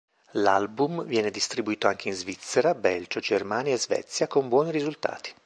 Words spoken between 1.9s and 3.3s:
in Svizzera, Belgio,